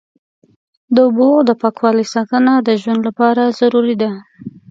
[0.95, 4.11] د اوبو د پاکوالي ساتنه د ژوند لپاره ضروري ده.